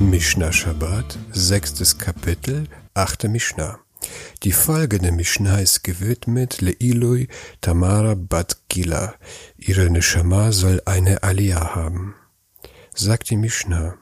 Mishnah 0.00 0.52
Shabbat, 0.52 1.18
sechstes 1.32 1.98
Kapitel, 1.98 2.68
achte 2.94 3.28
Mishnah. 3.28 3.80
Die 4.44 4.52
folgende 4.52 5.10
Mishnah 5.10 5.58
ist 5.58 5.82
gewidmet 5.82 6.60
Leilui 6.60 7.26
Tamara 7.60 8.14
Bat 8.14 8.58
Gila. 8.68 9.14
Ihre 9.56 9.90
Neshama 9.90 10.52
soll 10.52 10.80
eine 10.84 11.24
Aliyah 11.24 11.74
haben. 11.74 12.14
Sagt 12.94 13.30
die 13.30 13.36
Mishnah, 13.36 13.96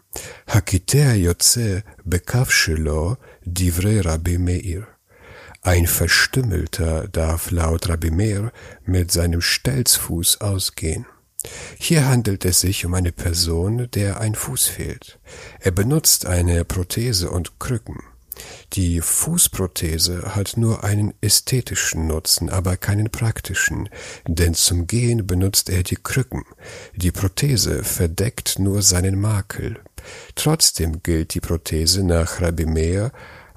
Hakitea 0.47 1.15
Yotze 1.15 1.83
Bekav 2.05 2.53
Shelo 2.53 3.17
Divrei 3.47 4.03
Rabbi 4.03 4.37
Meir. 4.37 4.87
Ein 5.63 5.87
Verstümmelter 5.87 7.09
darf 7.09 7.51
laut 7.51 7.89
Rabbi 7.89 8.11
Meir 8.11 8.53
mit 8.85 9.13
seinem 9.13 9.41
Stelzfuß 9.41 10.43
ausgehen. 10.43 11.07
Hier 11.79 12.07
handelt 12.07 12.45
es 12.45 12.61
sich 12.61 12.85
um 12.87 12.95
eine 12.95 13.13
Person, 13.13 13.89
der 13.93 14.21
ein 14.21 14.35
Fuß 14.35 14.67
fehlt. 14.67 15.19
Er 15.61 15.71
benutzt 15.71 16.27
eine 16.27 16.65
Prothese 16.65 17.31
und 17.31 17.59
Krücken. 17.59 17.99
Die 18.75 19.01
Fußprothese 19.01 20.35
hat 20.35 20.57
nur 20.57 20.85
einen 20.85 21.15
ästhetischen 21.21 22.07
Nutzen, 22.07 22.51
aber 22.51 22.77
keinen 22.77 23.11
praktischen, 23.11 23.89
denn 24.27 24.55
zum 24.55 24.87
Gehen 24.87 25.27
benutzt 25.27 25.71
er 25.71 25.83
die 25.83 25.97
Krücken. 25.97 26.45
Die 26.95 27.13
Prothese 27.13 27.85
verdeckt 27.85 28.59
nur 28.59 28.83
seinen 28.83 29.19
Makel. 29.21 29.81
Trotzdem 30.35 31.03
gilt 31.03 31.35
die 31.35 31.41
Prothese 31.41 32.05
nach 32.05 32.41
Rabbi 32.41 32.67
Meir 32.67 33.13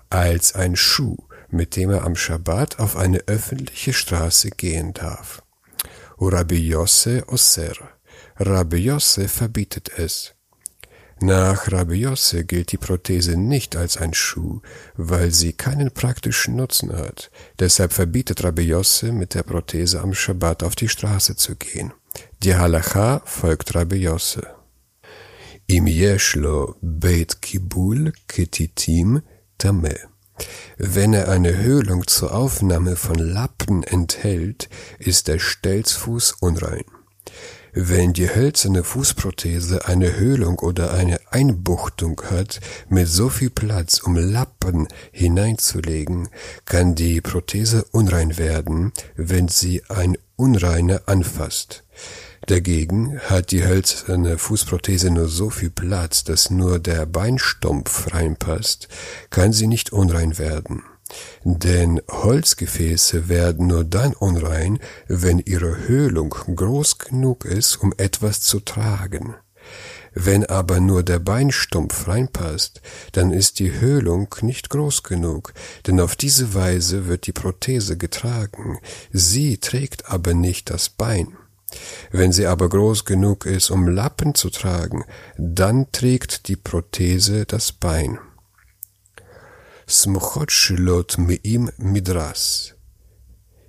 als 0.09 0.55
ein 0.55 0.75
Schuh, 0.75 1.17
mit 1.49 1.75
dem 1.75 1.89
er 1.89 2.03
am 2.05 2.15
Schabbat 2.15 2.79
auf 2.79 2.95
eine 2.95 3.19
öffentliche 3.27 3.93
Straße 3.93 4.51
gehen 4.51 4.93
darf. 4.93 5.41
Rabbi 6.21 6.67
Yosse 6.67 7.23
Osser. 7.27 7.75
Rabbi 8.37 8.77
Yosse 8.77 9.29
verbietet 9.29 9.89
es. 9.97 10.33
Nach 11.21 11.71
Rabbi 11.71 11.95
Yosse 11.95 12.43
gilt 12.43 12.73
die 12.73 12.77
Prothese 12.77 13.37
nicht 13.37 13.77
als 13.77 13.95
ein 13.95 14.13
Schuh, 14.13 14.61
weil 14.97 15.31
sie 15.31 15.53
keinen 15.53 15.91
praktischen 15.91 16.57
Nutzen 16.57 16.91
hat. 16.91 17.31
Deshalb 17.57 17.93
verbietet 17.93 18.43
Rabbi 18.43 18.63
Yosse 18.63 19.13
mit 19.13 19.33
der 19.33 19.43
Prothese 19.43 20.01
am 20.01 20.13
Schabbat 20.13 20.63
auf 20.63 20.75
die 20.75 20.89
Straße 20.89 21.37
zu 21.37 21.55
gehen. 21.55 21.93
Die 22.43 22.55
Halacha 22.55 23.21
folgt 23.23 23.73
Rabbi 23.73 23.97
Yosse. 23.97 24.45
Im 25.67 25.87
Yeshlo 25.87 26.75
Beit 26.81 27.41
Kibul 27.41 28.11
Ketitim 28.27 29.21
Tameh. 29.57 30.08
Wenn 30.77 31.13
er 31.13 31.29
eine 31.29 31.57
Höhlung 31.57 32.07
zur 32.07 32.33
Aufnahme 32.33 32.95
von 32.95 33.15
Lappen 33.15 33.83
enthält, 33.83 34.69
ist 34.97 35.27
der 35.27 35.39
Stelzfuß 35.39 36.35
unrein. 36.39 36.85
Wenn 37.71 38.13
die 38.13 38.33
hölzerne 38.33 38.83
Fußprothese 38.83 39.87
eine 39.87 40.17
Höhlung 40.17 40.57
oder 40.59 40.91
eine 40.93 41.19
Einbuchtung 41.29 42.21
hat 42.29 42.59
mit 42.89 43.07
so 43.07 43.29
viel 43.29 43.51
Platz, 43.51 43.99
um 43.99 44.15
Lappen 44.15 44.87
hineinzulegen, 45.11 46.29
kann 46.65 46.95
die 46.95 47.21
Prothese 47.21 47.85
unrein 47.91 48.37
werden, 48.37 48.91
wenn 49.15 49.47
sie 49.47 49.83
ein 49.87 50.17
Unreiner 50.35 51.03
anfasst. 51.05 51.83
Dagegen 52.45 53.19
hat 53.19 53.51
die 53.51 53.65
hölzerne 53.65 54.37
Fußprothese 54.37 55.11
nur 55.11 55.27
so 55.27 55.49
viel 55.49 55.69
Platz, 55.69 56.23
dass 56.23 56.49
nur 56.49 56.79
der 56.79 57.05
Beinstumpf 57.05 58.13
reinpasst, 58.13 58.87
kann 59.29 59.53
sie 59.53 59.67
nicht 59.67 59.91
unrein 59.91 60.37
werden. 60.37 60.83
Denn 61.43 62.01
Holzgefäße 62.09 63.29
werden 63.29 63.67
nur 63.67 63.83
dann 63.83 64.13
unrein, 64.13 64.79
wenn 65.07 65.39
ihre 65.39 65.87
Höhlung 65.87 66.29
groß 66.29 66.99
genug 66.99 67.45
ist, 67.45 67.77
um 67.77 67.93
etwas 67.97 68.41
zu 68.41 68.59
tragen. 68.59 69.35
Wenn 70.13 70.45
aber 70.45 70.79
nur 70.79 71.03
der 71.03 71.19
Beinstumpf 71.19 72.07
reinpasst, 72.07 72.81
dann 73.11 73.31
ist 73.31 73.59
die 73.59 73.79
Höhlung 73.79 74.33
nicht 74.41 74.69
groß 74.69 75.03
genug, 75.03 75.53
denn 75.85 75.99
auf 75.99 76.15
diese 76.15 76.53
Weise 76.53 77.07
wird 77.07 77.27
die 77.27 77.31
Prothese 77.31 77.95
getragen, 77.95 78.79
sie 79.11 79.59
trägt 79.59 80.09
aber 80.09 80.33
nicht 80.33 80.71
das 80.71 80.89
Bein. 80.89 81.37
Wenn 82.11 82.31
sie 82.31 82.47
aber 82.47 82.69
groß 82.69 83.05
genug 83.05 83.45
ist, 83.45 83.69
um 83.69 83.87
Lappen 83.87 84.35
zu 84.35 84.49
tragen, 84.49 85.03
dann 85.37 85.91
trägt 85.91 86.47
die 86.47 86.55
Prothese 86.55 87.45
das 87.45 87.71
Bein. 87.71 88.19
Smuchot 89.87 90.51
shilot 90.51 91.17
meim 91.17 91.71
midras. 91.77 92.75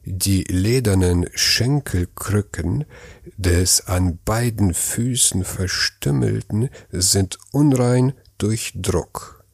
Die 0.04 0.44
ledernen 0.44 1.28
Schenkelkrücken 1.34 2.84
des 3.36 3.86
an 3.86 4.18
beiden 4.24 4.74
Füßen 4.74 5.44
Verstümmelten 5.44 6.70
sind 6.90 7.38
unrein 7.52 8.14
durch 8.38 8.72
Druck. 8.74 9.44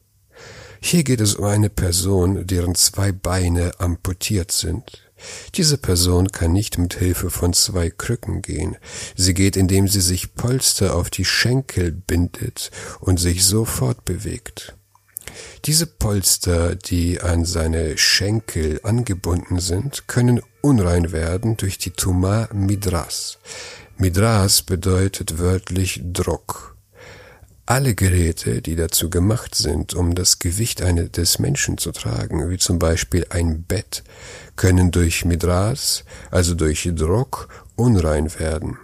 Hier 0.81 1.03
geht 1.03 1.21
es 1.21 1.35
um 1.35 1.45
eine 1.45 1.69
Person, 1.69 2.47
deren 2.47 2.75
zwei 2.75 3.11
Beine 3.11 3.71
amputiert 3.79 4.51
sind. 4.51 5.06
Diese 5.55 5.77
Person 5.77 6.31
kann 6.31 6.53
nicht 6.53 6.77
mit 6.77 6.95
Hilfe 6.95 7.29
von 7.29 7.53
zwei 7.53 7.89
Krücken 7.89 8.41
gehen. 8.41 8.77
Sie 9.15 9.33
geht, 9.33 9.57
indem 9.57 9.87
sie 9.87 10.01
sich 10.01 10.35
Polster 10.35 10.95
auf 10.95 11.09
die 11.09 11.25
Schenkel 11.25 11.91
bindet 11.91 12.71
und 12.99 13.19
sich 13.19 13.45
sofort 13.45 14.05
bewegt. 14.05 14.75
Diese 15.65 15.87
Polster, 15.87 16.75
die 16.75 17.21
an 17.21 17.45
seine 17.45 17.97
Schenkel 17.97 18.79
angebunden 18.83 19.59
sind, 19.59 20.07
können 20.07 20.41
unrein 20.61 21.11
werden 21.11 21.57
durch 21.57 21.77
die 21.77 21.91
Tuma 21.91 22.49
Midras. 22.53 23.37
Midras 23.97 24.61
bedeutet 24.61 25.39
wörtlich 25.39 26.01
Druck. 26.13 26.76
Alle 27.69 27.95
Geräte, 27.95 28.61
die 28.61 28.77
dazu 28.77 29.09
gemacht 29.09 29.53
sind, 29.53 29.93
um 29.93 30.15
das 30.15 30.39
Gewicht 30.39 30.81
eines 30.81 31.37
Menschen 31.37 31.77
zu 31.77 31.91
tragen, 31.91 32.49
wie 32.49 32.57
zum 32.57 32.79
Beispiel 32.79 33.27
ein 33.29 33.63
Bett, 33.63 34.05
können 34.55 34.89
durch 34.89 35.25
Midras, 35.25 36.05
also 36.31 36.55
durch 36.55 36.89
Druck, 36.95 37.49
unrein 37.75 38.39
werden. 38.39 38.77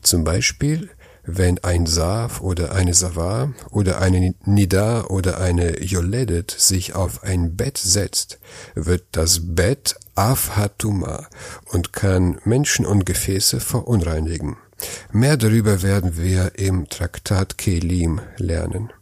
Zum 0.00 0.24
Beispiel 0.24 0.88
wenn 1.24 1.62
ein 1.62 1.84
Saf 1.84 2.40
oder 2.40 2.72
eine 2.72 2.94
Savar 2.94 3.52
oder 3.70 4.00
eine 4.00 4.34
Nida 4.46 5.04
oder 5.04 5.38
eine 5.38 5.78
Yoledet 5.82 6.50
sich 6.50 6.94
auf 6.94 7.22
ein 7.22 7.56
Bett 7.56 7.76
setzt, 7.76 8.38
wird 8.74 9.04
das 9.12 9.54
Bett 9.54 9.96
Afhatuma 10.14 11.28
und 11.66 11.92
kann 11.92 12.40
Menschen 12.44 12.86
und 12.86 13.04
Gefäße 13.04 13.60
verunreinigen. 13.60 14.56
Mehr 15.12 15.36
darüber 15.36 15.82
werden 15.82 16.16
wir 16.16 16.58
im 16.58 16.88
Traktat 16.88 17.58
Kelim 17.58 18.20
lernen. 18.36 18.92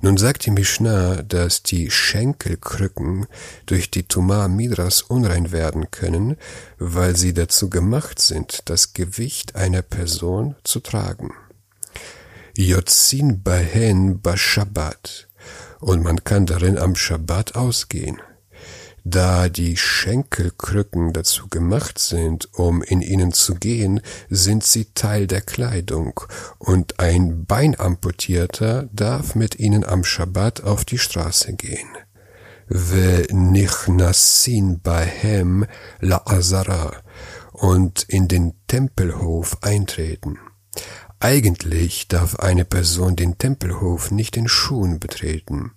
Nun 0.00 0.16
sagt 0.16 0.46
die 0.46 0.50
Mishnah, 0.50 1.22
dass 1.22 1.62
die 1.62 1.90
Schenkelkrücken 1.90 3.26
durch 3.66 3.90
die 3.90 4.04
Tumah 4.04 4.48
Midras 4.48 5.02
unrein 5.02 5.50
werden 5.50 5.90
können, 5.90 6.36
weil 6.78 7.16
sie 7.16 7.34
dazu 7.34 7.68
gemacht 7.68 8.20
sind, 8.20 8.60
das 8.66 8.92
Gewicht 8.92 9.56
einer 9.56 9.82
Person 9.82 10.54
zu 10.62 10.80
tragen. 10.80 11.32
Yotzin 12.56 13.42
Bahen 13.42 14.20
Bashabbat 14.20 15.28
und 15.80 16.02
man 16.02 16.24
kann 16.24 16.46
darin 16.46 16.78
am 16.78 16.96
Schabbat 16.96 17.54
ausgehen. 17.54 18.18
Da 19.10 19.48
die 19.48 19.78
Schenkelkrücken 19.78 21.14
dazu 21.14 21.48
gemacht 21.48 21.98
sind, 21.98 22.52
um 22.52 22.82
in 22.82 23.00
ihnen 23.00 23.32
zu 23.32 23.54
gehen, 23.54 24.02
sind 24.28 24.64
sie 24.64 24.92
Teil 24.92 25.26
der 25.26 25.40
Kleidung, 25.40 26.20
und 26.58 27.00
ein 27.00 27.46
Beinamputierter 27.46 28.90
darf 28.92 29.34
mit 29.34 29.58
ihnen 29.58 29.82
am 29.82 30.04
Schabbat 30.04 30.62
auf 30.62 30.84
die 30.84 30.98
Straße 30.98 31.54
gehen. 31.54 31.88
Ve 32.66 33.26
nichnasin 33.30 34.82
bahem 34.82 35.64
la 36.00 36.20
azara 36.26 36.92
und 37.52 38.02
in 38.10 38.28
den 38.28 38.52
Tempelhof 38.66 39.62
eintreten. 39.62 40.38
Eigentlich 41.18 42.08
darf 42.08 42.36
eine 42.36 42.66
Person 42.66 43.16
den 43.16 43.38
Tempelhof 43.38 44.10
nicht 44.10 44.36
in 44.36 44.48
Schuhen 44.48 45.00
betreten. 45.00 45.72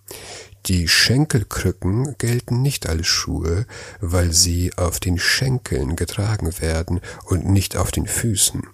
Die 0.67 0.87
Schenkelkrücken 0.87 2.15
gelten 2.19 2.61
nicht 2.61 2.87
als 2.87 3.07
Schuhe, 3.07 3.65
weil 3.99 4.31
sie 4.31 4.71
auf 4.77 4.99
den 4.99 5.17
Schenkeln 5.17 5.95
getragen 5.95 6.59
werden 6.59 7.01
und 7.25 7.47
nicht 7.47 7.75
auf 7.77 7.91
den 7.91 8.05
Füßen. 8.05 8.67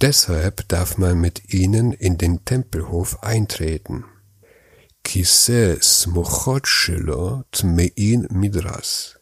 Deshalb 0.00 0.66
darf 0.68 0.96
man 0.96 1.20
mit 1.20 1.52
ihnen 1.52 1.92
in 1.92 2.16
den 2.16 2.44
Tempelhof 2.46 3.22
eintreten. 3.22 4.04
Kise 5.04 5.78
smuchot 5.82 6.66
shelo 6.66 7.44
tmein 7.52 8.26
midras. 8.30 9.20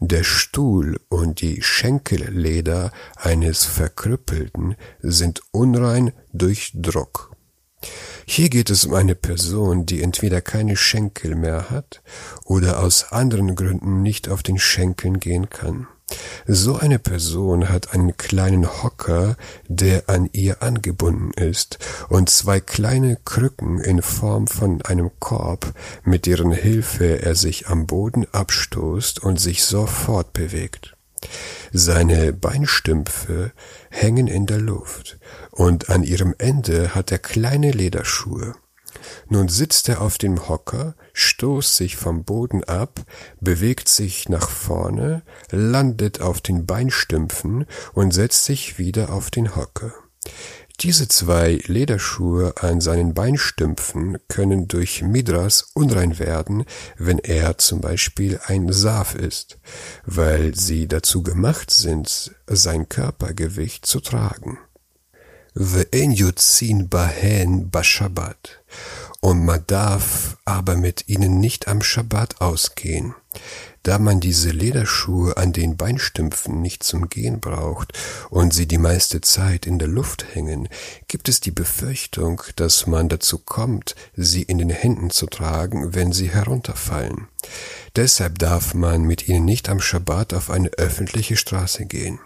Der 0.00 0.24
Stuhl 0.24 0.98
und 1.08 1.40
die 1.40 1.60
Schenkelleder 1.60 2.92
eines 3.16 3.64
Verkrüppelten 3.64 4.76
sind 5.00 5.42
unrein 5.50 6.12
durch 6.32 6.72
Druck. 6.74 7.31
Hier 8.26 8.48
geht 8.48 8.70
es 8.70 8.84
um 8.84 8.94
eine 8.94 9.14
Person, 9.14 9.86
die 9.86 10.02
entweder 10.02 10.40
keine 10.40 10.76
Schenkel 10.76 11.34
mehr 11.34 11.70
hat 11.70 12.02
oder 12.44 12.80
aus 12.80 13.12
anderen 13.12 13.54
Gründen 13.56 14.02
nicht 14.02 14.28
auf 14.28 14.42
den 14.42 14.58
Schenkeln 14.58 15.20
gehen 15.20 15.50
kann. 15.50 15.86
So 16.46 16.76
eine 16.76 16.98
Person 16.98 17.68
hat 17.68 17.94
einen 17.94 18.16
kleinen 18.16 18.82
Hocker, 18.82 19.36
der 19.68 20.08
an 20.08 20.28
ihr 20.32 20.62
angebunden 20.62 21.32
ist, 21.32 21.78
und 22.08 22.28
zwei 22.28 22.60
kleine 22.60 23.16
Krücken 23.24 23.80
in 23.80 24.02
Form 24.02 24.46
von 24.46 24.82
einem 24.82 25.10
Korb, 25.20 25.72
mit 26.04 26.26
deren 26.26 26.52
Hilfe 26.52 27.22
er 27.22 27.34
sich 27.34 27.68
am 27.68 27.86
Boden 27.86 28.26
abstoßt 28.32 29.20
und 29.20 29.40
sich 29.40 29.64
sofort 29.64 30.32
bewegt. 30.32 30.96
Seine 31.74 32.34
Beinstümpfe 32.34 33.52
hängen 33.90 34.26
in 34.26 34.44
der 34.44 34.58
Luft, 34.58 35.18
und 35.50 35.88
an 35.88 36.02
ihrem 36.02 36.34
Ende 36.36 36.94
hat 36.94 37.10
er 37.10 37.18
kleine 37.18 37.70
Lederschuhe. 37.70 38.54
Nun 39.28 39.48
sitzt 39.48 39.88
er 39.88 40.02
auf 40.02 40.18
dem 40.18 40.48
Hocker, 40.50 40.94
stoßt 41.14 41.76
sich 41.76 41.96
vom 41.96 42.24
Boden 42.24 42.62
ab, 42.64 43.00
bewegt 43.40 43.88
sich 43.88 44.28
nach 44.28 44.50
vorne, 44.50 45.22
landet 45.50 46.20
auf 46.20 46.42
den 46.42 46.66
Beinstümpfen 46.66 47.64
und 47.94 48.12
setzt 48.12 48.44
sich 48.44 48.78
wieder 48.78 49.10
auf 49.10 49.30
den 49.30 49.56
Hocker. 49.56 49.94
Diese 50.80 51.06
zwei 51.06 51.60
Lederschuhe 51.66 52.54
an 52.60 52.80
seinen 52.80 53.14
Beinstümpfen 53.14 54.18
können 54.28 54.66
durch 54.66 55.02
Midras 55.02 55.70
unrein 55.74 56.18
werden, 56.18 56.64
wenn 56.96 57.18
er 57.18 57.58
zum 57.58 57.80
Beispiel 57.80 58.40
ein 58.46 58.72
Saf 58.72 59.14
ist, 59.14 59.58
weil 60.04 60.56
sie 60.56 60.88
dazu 60.88 61.22
gemacht 61.22 61.70
sind, 61.70 62.34
sein 62.46 62.88
Körpergewicht 62.88 63.86
zu 63.86 64.00
tragen. 64.00 64.58
Ve'en 65.54 66.88
bahen 66.88 67.70
bashabbat. 67.70 68.62
Und 69.20 69.44
man 69.44 69.62
darf 69.66 70.38
aber 70.44 70.76
mit 70.76 71.08
ihnen 71.08 71.38
nicht 71.38 71.68
am 71.68 71.82
Schabbat 71.82 72.40
ausgehen. 72.40 73.14
Da 73.82 73.98
man 73.98 74.20
diese 74.20 74.50
Lederschuhe 74.50 75.36
an 75.36 75.52
den 75.52 75.76
Beinstümpfen 75.76 76.60
nicht 76.62 76.84
zum 76.84 77.08
Gehen 77.08 77.40
braucht 77.40 77.92
und 78.30 78.54
sie 78.54 78.66
die 78.66 78.78
meiste 78.78 79.20
Zeit 79.20 79.66
in 79.66 79.80
der 79.80 79.88
Luft 79.88 80.24
hängen, 80.34 80.68
gibt 81.08 81.28
es 81.28 81.40
die 81.40 81.50
Befürchtung, 81.50 82.42
dass 82.54 82.86
man 82.86 83.08
dazu 83.08 83.38
kommt, 83.38 83.96
sie 84.14 84.42
in 84.42 84.58
den 84.58 84.70
Händen 84.70 85.10
zu 85.10 85.26
tragen, 85.26 85.94
wenn 85.94 86.12
sie 86.12 86.30
herunterfallen. 86.30 87.26
Deshalb 87.96 88.38
darf 88.38 88.72
man 88.72 89.02
mit 89.02 89.28
ihnen 89.28 89.44
nicht 89.44 89.68
am 89.68 89.80
Schabbat 89.80 90.32
auf 90.32 90.48
eine 90.48 90.68
öffentliche 90.70 91.36
Straße 91.36 91.84
gehen. 91.86 92.20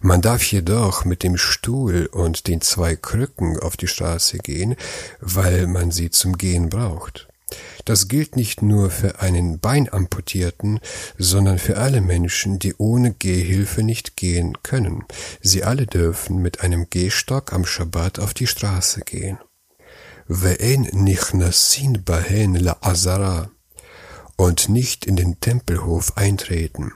Man 0.00 0.22
darf 0.22 0.42
jedoch 0.44 1.04
mit 1.04 1.22
dem 1.22 1.36
Stuhl 1.36 2.06
und 2.06 2.46
den 2.48 2.60
zwei 2.60 2.96
Krücken 2.96 3.58
auf 3.58 3.76
die 3.76 3.88
Straße 3.88 4.38
gehen, 4.38 4.76
weil 5.20 5.66
man 5.66 5.90
sie 5.90 6.10
zum 6.10 6.36
Gehen 6.36 6.68
braucht. 6.68 7.29
Das 7.84 8.08
gilt 8.08 8.36
nicht 8.36 8.62
nur 8.62 8.90
für 8.90 9.20
einen 9.20 9.58
Beinamputierten, 9.58 10.80
sondern 11.18 11.58
für 11.58 11.76
alle 11.78 12.00
Menschen, 12.00 12.58
die 12.58 12.74
ohne 12.76 13.12
Gehhilfe 13.12 13.82
nicht 13.82 14.16
gehen 14.16 14.58
können. 14.62 15.04
Sie 15.40 15.64
alle 15.64 15.86
dürfen 15.86 16.42
mit 16.42 16.60
einem 16.60 16.88
Gehstock 16.90 17.52
am 17.52 17.64
Schabbat 17.64 18.18
auf 18.18 18.34
die 18.34 18.46
Straße 18.46 19.00
gehen. 19.00 19.38
Ve'en 20.28 20.94
nichnasin 20.94 22.04
bahen 22.04 22.54
la 22.54 22.76
azara 22.80 23.50
und 24.40 24.70
nicht 24.70 25.04
in 25.04 25.16
den 25.16 25.38
Tempelhof 25.40 26.16
eintreten. 26.16 26.92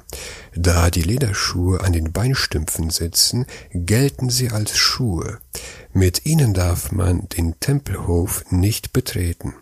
Da 0.54 0.88
die 0.88 1.02
Lederschuhe 1.02 1.82
an 1.82 1.92
den 1.92 2.10
Beinstümpfen 2.10 2.88
sitzen, 2.88 3.44
gelten 3.72 4.30
sie 4.30 4.50
als 4.50 4.78
Schuhe. 4.78 5.40
Mit 5.92 6.24
ihnen 6.24 6.54
darf 6.54 6.90
man 6.90 7.28
den 7.28 7.60
Tempelhof 7.60 8.44
nicht 8.50 8.94
betreten. 8.94 9.54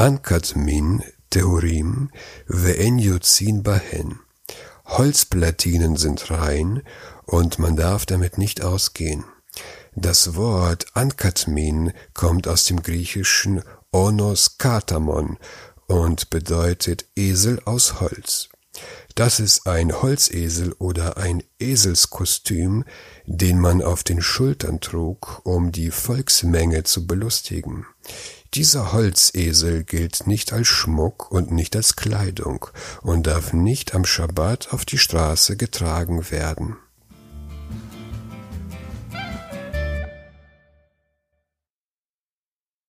Ankat 0.00 0.56
min 0.56 1.02
Theorim 1.28 2.08
ve'en 2.48 3.62
bahen. 3.62 4.20
Holzplatinen 4.86 5.96
sind 5.96 6.30
rein 6.30 6.82
und 7.26 7.58
man 7.58 7.76
darf 7.76 8.06
damit 8.06 8.38
nicht 8.38 8.62
ausgehen. 8.62 9.24
Das 9.94 10.36
Wort 10.36 10.86
Ankatmin 10.94 11.92
kommt 12.14 12.48
aus 12.48 12.64
dem 12.64 12.82
griechischen 12.82 13.62
Onos 13.92 14.56
Katamon 14.56 15.36
und 15.86 16.30
bedeutet 16.30 17.04
Esel 17.14 17.60
aus 17.66 18.00
Holz. 18.00 18.48
Das 19.20 19.38
ist 19.38 19.66
ein 19.66 19.92
Holzesel 20.00 20.72
oder 20.78 21.18
ein 21.18 21.42
Eselskostüm, 21.58 22.86
den 23.26 23.60
man 23.60 23.82
auf 23.82 24.02
den 24.02 24.22
Schultern 24.22 24.80
trug, 24.80 25.42
um 25.44 25.72
die 25.72 25.90
Volksmenge 25.90 26.84
zu 26.84 27.06
belustigen. 27.06 27.84
Dieser 28.54 28.94
Holzesel 28.94 29.84
gilt 29.84 30.26
nicht 30.26 30.54
als 30.54 30.68
Schmuck 30.68 31.30
und 31.30 31.52
nicht 31.52 31.76
als 31.76 31.96
Kleidung 31.96 32.64
und 33.02 33.26
darf 33.26 33.52
nicht 33.52 33.94
am 33.94 34.06
Schabbat 34.06 34.72
auf 34.72 34.86
die 34.86 34.96
Straße 34.96 35.58
getragen 35.58 36.30
werden. 36.30 36.78